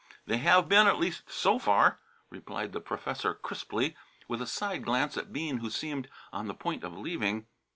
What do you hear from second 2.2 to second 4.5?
replied the professor crisply, with a